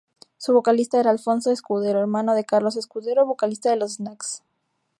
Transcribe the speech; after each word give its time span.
Su 0.37 0.53
vocalista 0.53 0.99
era 0.99 1.11
Alfonso 1.11 1.51
Escudero, 1.51 1.99
hermano 1.99 2.33
de 2.33 2.43
Carlos 2.43 2.75
Escudero, 2.75 3.23
vocalista 3.27 3.69
de 3.69 3.75
Los 3.75 3.97
Snacks. 3.97 4.41